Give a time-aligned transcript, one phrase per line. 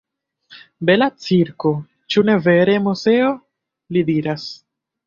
[0.89, 1.75] Bela cirko,
[2.15, 3.33] ĉu ne vere, Moseo?
[3.95, 4.53] li diras.